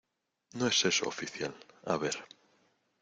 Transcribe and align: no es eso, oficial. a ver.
no 0.53 0.65
es 0.65 0.83
eso, 0.85 1.07
oficial. 1.07 1.53
a 1.85 1.95
ver. 1.95 2.25